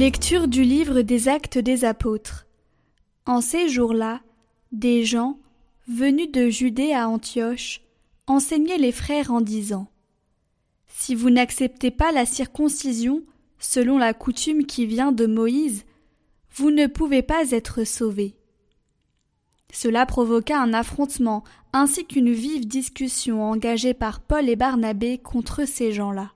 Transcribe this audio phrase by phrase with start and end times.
[0.00, 2.46] Lecture du livre des actes des apôtres.
[3.26, 4.22] En ces jours-là,
[4.72, 5.38] des gens,
[5.88, 7.82] venus de Judée à Antioche,
[8.26, 9.88] enseignaient les frères en disant
[10.88, 13.24] Si vous n'acceptez pas la circoncision,
[13.58, 15.84] selon la coutume qui vient de Moïse,
[16.54, 18.36] vous ne pouvez pas être sauvés.
[19.70, 25.92] Cela provoqua un affrontement ainsi qu'une vive discussion engagée par Paul et Barnabé contre ces
[25.92, 26.32] gens-là.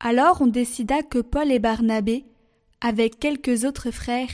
[0.00, 2.24] Alors on décida que Paul et Barnabé,
[2.80, 4.30] avec quelques autres frères,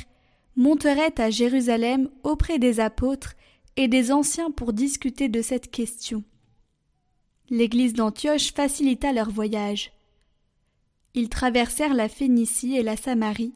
[0.55, 3.34] monteraient à Jérusalem auprès des apôtres
[3.77, 6.23] et des anciens pour discuter de cette question.
[7.51, 9.92] L'église d'Antioche facilita leur voyage.
[11.15, 13.55] Ils traversèrent la Phénicie et la Samarie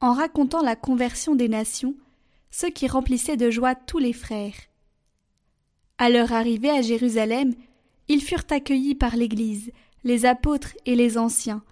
[0.00, 1.94] en racontant la conversion des nations,
[2.50, 4.54] ce qui remplissait de joie tous les frères.
[5.98, 7.54] À leur arrivée à Jérusalem,
[8.08, 9.70] ils furent accueillis par l'Église,
[10.04, 11.62] les apôtres et les anciens,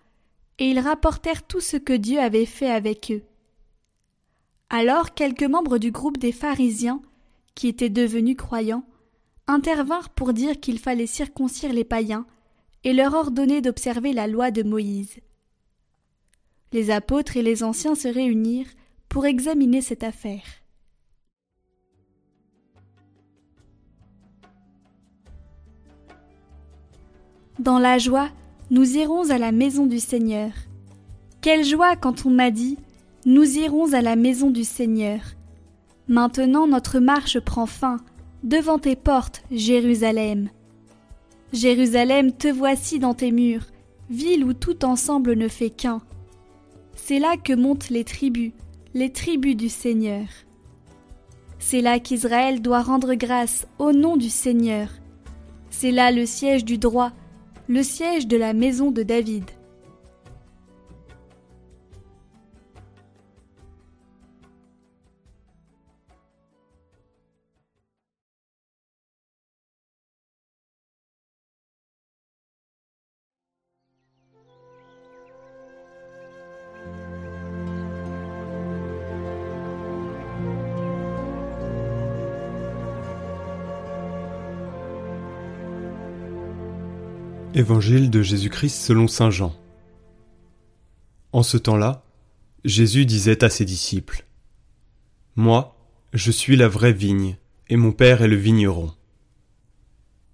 [0.58, 3.22] et ils rapportèrent tout ce que Dieu avait fait avec eux.
[4.68, 7.02] Alors quelques membres du groupe des pharisiens,
[7.54, 8.84] qui étaient devenus croyants,
[9.46, 12.26] intervinrent pour dire qu'il fallait circoncire les païens
[12.84, 15.16] et leur ordonner d'observer la loi de Moïse.
[16.72, 18.70] Les apôtres et les anciens se réunirent
[19.08, 20.59] pour examiner cette affaire.
[27.60, 28.30] Dans la joie,
[28.70, 30.50] nous irons à la maison du Seigneur.
[31.42, 32.78] Quelle joie quand on m'a dit
[33.26, 35.20] Nous irons à la maison du Seigneur.
[36.08, 37.98] Maintenant notre marche prend fin,
[38.44, 40.48] devant tes portes, Jérusalem.
[41.52, 43.66] Jérusalem, te voici dans tes murs,
[44.08, 46.00] ville où tout ensemble ne fait qu'un.
[46.94, 48.52] C'est là que montent les tribus,
[48.94, 50.24] les tribus du Seigneur.
[51.58, 54.88] C'est là qu'Israël doit rendre grâce au nom du Seigneur.
[55.68, 57.12] C'est là le siège du droit,
[57.70, 59.44] le siège de la maison de David.
[87.52, 89.52] Évangile de Jésus-Christ selon Saint Jean.
[91.32, 92.04] En ce temps-là,
[92.64, 94.24] Jésus disait à ses disciples
[95.34, 95.76] Moi,
[96.12, 97.36] je suis la vraie vigne,
[97.68, 98.94] et mon Père est le vigneron.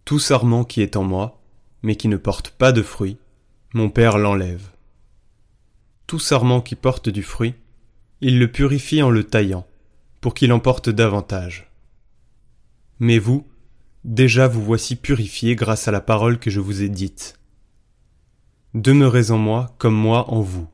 [0.05, 1.41] Tout sarment qui est en moi,
[1.83, 3.17] mais qui ne porte pas de fruit,
[3.73, 4.69] mon Père l'enlève.
[6.07, 7.55] Tout sarment qui porte du fruit,
[8.21, 9.67] il le purifie en le taillant,
[10.21, 11.71] pour qu'il en porte davantage.
[13.01, 13.47] Mais vous,
[14.07, 17.41] Déjà vous voici purifiés grâce à la parole que je vous ai dite.
[18.73, 20.69] Demeurez en moi comme moi en vous.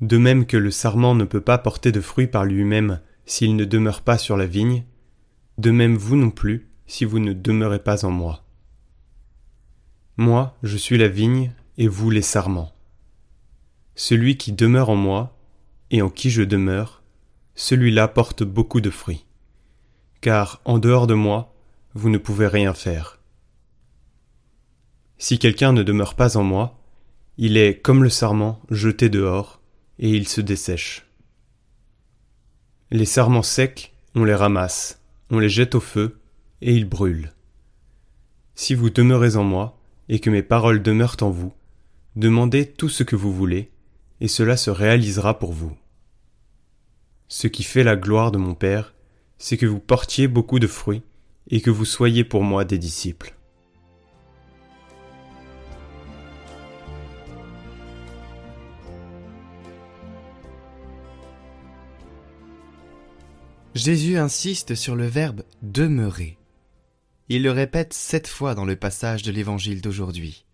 [0.00, 3.64] De même que le sarment ne peut pas porter de fruits par lui-même s'il ne
[3.64, 4.84] demeure pas sur la vigne,
[5.58, 8.44] de même vous non plus si vous ne demeurez pas en moi.
[10.16, 12.72] Moi, je suis la vigne, et vous les sarments.
[13.96, 15.36] Celui qui demeure en moi,
[15.90, 17.02] et en qui je demeure,
[17.56, 19.26] celui-là porte beaucoup de fruits.
[20.20, 21.55] Car en dehors de moi,
[21.96, 23.18] vous ne pouvez rien faire.
[25.16, 26.78] Si quelqu'un ne demeure pas en moi,
[27.38, 29.62] il est, comme le sarment, jeté dehors,
[29.98, 31.06] et il se dessèche.
[32.90, 36.20] Les sarments secs, on les ramasse, on les jette au feu,
[36.60, 37.32] et ils brûlent.
[38.54, 39.80] Si vous demeurez en moi,
[40.10, 41.54] et que mes paroles demeurent en vous,
[42.14, 43.70] demandez tout ce que vous voulez,
[44.20, 45.74] et cela se réalisera pour vous.
[47.28, 48.92] Ce qui fait la gloire de mon Père,
[49.38, 51.02] c'est que vous portiez beaucoup de fruits,
[51.48, 53.36] et que vous soyez pour moi des disciples.
[63.74, 66.38] Jésus insiste sur le verbe demeurer.
[67.28, 70.46] Il le répète sept fois dans le passage de l'évangile d'aujourd'hui.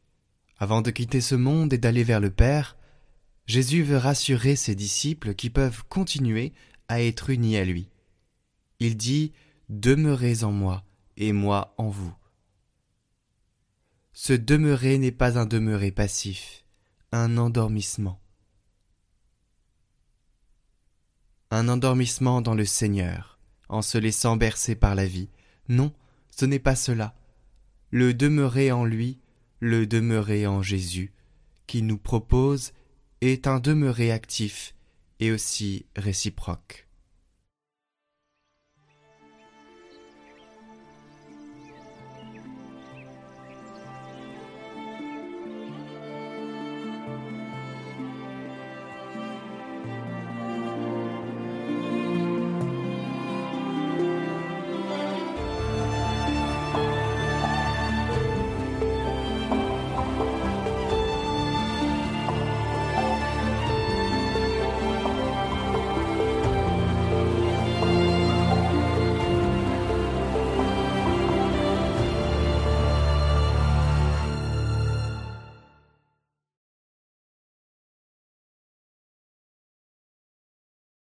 [0.59, 2.77] Avant de quitter ce monde et d'aller vers le Père,
[3.47, 6.53] Jésus veut rassurer ses disciples qui peuvent continuer
[6.89, 7.91] à être unis à lui.
[8.81, 9.33] Il dit
[9.73, 10.85] Demeurez en moi,
[11.17, 12.15] et moi en vous.
[14.13, 16.67] Ce demeurer n'est pas un demeurer passif,
[17.11, 18.21] un endormissement.
[21.51, 23.39] Un endormissement dans le Seigneur,
[23.71, 25.31] en se laissant bercer par la vie.
[25.71, 25.95] Non,
[26.31, 27.15] ce n'est pas cela.
[27.91, 29.21] Le demeurer en lui,
[29.59, 31.15] le demeurer en Jésus,
[31.67, 32.73] qui nous propose,
[33.23, 34.75] est un demeurer actif
[35.19, 36.89] et aussi réciproque.